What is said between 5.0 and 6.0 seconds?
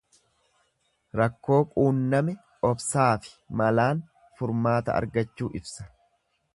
argachuu ibsa.